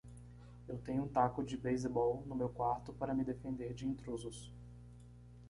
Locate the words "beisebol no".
1.55-2.33